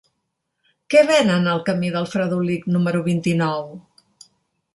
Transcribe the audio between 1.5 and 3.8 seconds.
al camí del Fredolic número vint-i-nou?